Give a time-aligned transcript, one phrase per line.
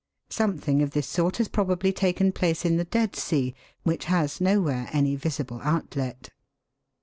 [0.31, 3.53] Something of this sort has probably taken place in the Dead Sea,
[3.83, 6.29] which has nowhere any visible outlet.